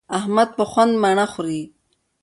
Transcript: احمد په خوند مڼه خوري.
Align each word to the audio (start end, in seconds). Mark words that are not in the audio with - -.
احمد 0.17 0.49
په 0.57 0.63
خوند 0.71 0.93
مڼه 1.01 1.25
خوري. 1.33 1.61